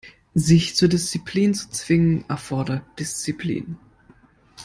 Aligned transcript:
Sich 0.33 0.75
zur 0.75 0.87
Disziplin 0.89 1.53
zu 1.53 1.69
zwingen, 1.69 2.27
erfordert 2.27 2.81
Disziplin. 2.97 3.77